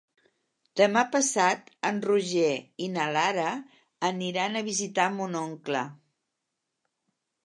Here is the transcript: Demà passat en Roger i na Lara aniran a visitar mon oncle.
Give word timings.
Demà 0.79 1.01
passat 1.15 1.67
en 1.89 1.99
Roger 2.07 2.47
i 2.85 2.87
na 2.93 3.05
Lara 3.17 3.49
aniran 4.09 4.57
a 4.57 4.63
visitar 4.71 5.05
mon 5.19 5.37
oncle. 5.43 5.83